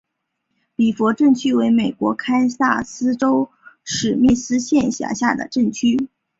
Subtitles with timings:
[0.75, 3.51] 比弗镇区为美国堪萨斯州
[3.83, 6.09] 史密斯县辖下的镇区。